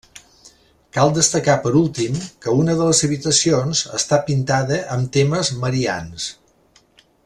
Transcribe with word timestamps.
Cal 0.95 1.11
destacar, 1.17 1.57
per 1.65 1.73
últim, 1.81 2.17
que 2.45 2.55
una 2.63 2.77
de 2.81 2.89
les 2.89 3.03
habitacions 3.09 3.85
està 4.01 4.19
pintada 4.31 4.83
amb 4.97 5.15
temes 5.19 5.57
marians. 5.65 6.31